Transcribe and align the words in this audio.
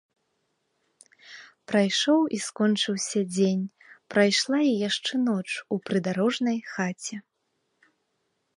Прайшоў 1.71 2.21
і 2.37 2.39
скончыўся 2.47 3.21
дзень, 3.35 3.61
прайшла 4.15 4.59
і 4.71 4.73
яшчэ 4.89 5.13
ноч 5.27 5.47
у 5.77 5.81
прыдарожнай 5.91 6.57
хаце. 6.73 7.15